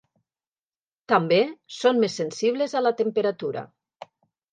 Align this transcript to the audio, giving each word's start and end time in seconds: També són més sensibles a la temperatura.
També 1.11 1.37
són 1.79 2.01
més 2.03 2.15
sensibles 2.21 2.73
a 2.79 2.81
la 2.87 2.93
temperatura. 3.03 3.63